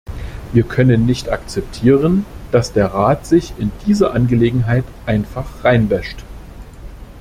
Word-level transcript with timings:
Wir 0.51 0.63
können 0.63 1.05
nicht 1.05 1.29
akzeptieren, 1.31 2.25
dass 2.51 2.73
der 2.73 2.87
Rat 2.87 3.27
sich 3.27 3.53
in 3.59 3.71
dieser 3.85 4.13
Angelegenheit 4.15 4.83
einfach 5.05 5.63
reinwäscht. 5.63 6.23